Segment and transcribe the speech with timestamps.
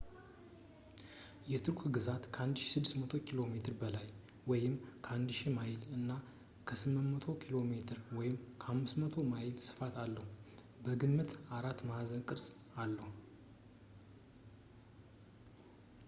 [1.49, 4.07] የቱርክ ግዛት ከ 1,600 ኪ.ሜ በላይ
[4.55, 6.09] 1,000 ማይል በላይ እና
[6.73, 7.71] 800 ኪ.ሜ
[8.67, 10.25] 500 ማይል ስፋት አለው፣
[10.85, 12.49] በግምት አራት ማዕዘን ቅርፅ
[12.85, 13.09] አለው